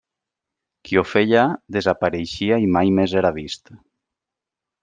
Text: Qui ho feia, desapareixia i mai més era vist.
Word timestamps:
Qui 0.89 0.97
ho 0.97 1.03
feia, 1.09 1.43
desapareixia 1.77 2.59
i 2.67 2.73
mai 2.79 2.93
més 3.01 3.17
era 3.23 3.33
vist. 3.37 3.75